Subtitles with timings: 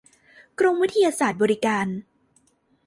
[0.59, 1.87] กรมวิทยาศาสตร์บริการ